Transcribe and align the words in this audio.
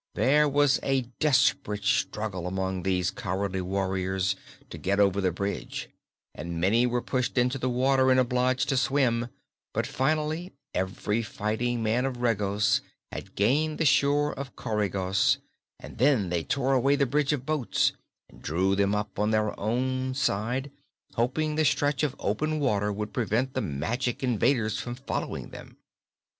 There 0.15 0.49
was 0.49 0.79
a 0.81 1.01
desperate 1.19 1.83
struggle 1.83 2.47
among 2.47 2.81
these 2.81 3.11
cowardly 3.11 3.61
warriors 3.61 4.35
to 4.71 4.79
get 4.79 4.99
over 4.99 5.21
the 5.21 5.31
bridge, 5.31 5.91
and 6.33 6.59
many 6.59 6.87
were 6.87 7.03
pushed 7.03 7.37
into 7.37 7.59
the 7.59 7.69
water 7.69 8.09
and 8.09 8.19
obliged 8.19 8.69
to 8.69 8.77
swim; 8.77 9.27
but 9.75 9.85
finally 9.85 10.53
every 10.73 11.21
fighting 11.21 11.83
man 11.83 12.07
of 12.07 12.19
Regos 12.19 12.81
had 13.11 13.35
gained 13.35 13.77
the 13.77 13.85
shore 13.85 14.33
of 14.33 14.55
Coregos 14.55 15.37
and 15.79 15.99
then 15.99 16.29
they 16.29 16.43
tore 16.43 16.73
away 16.73 16.95
the 16.95 17.05
bridge 17.05 17.31
of 17.31 17.45
boats 17.45 17.91
and 18.27 18.41
drew 18.41 18.75
them 18.75 18.95
up 18.95 19.19
on 19.19 19.29
their 19.29 19.53
own 19.59 20.15
side, 20.15 20.71
hoping 21.13 21.53
the 21.53 21.63
stretch 21.63 22.01
of 22.01 22.15
open 22.17 22.59
water 22.59 22.91
would 22.91 23.13
prevent 23.13 23.53
the 23.53 23.61
magic 23.61 24.23
invaders 24.23 24.79
from 24.79 24.95
following 24.95 25.49
them. 25.49 25.77